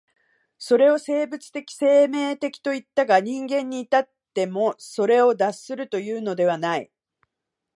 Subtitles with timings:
[0.57, 6.89] それを生物的生命的といったが、人間に至ってもそれを脱するというのではない。